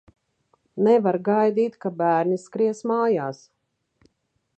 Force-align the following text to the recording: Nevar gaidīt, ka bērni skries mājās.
Nevar 0.85 1.17
gaidīt, 1.27 1.75
ka 1.85 1.91
bērni 1.99 2.39
skries 2.45 2.81
mājās. 2.93 3.43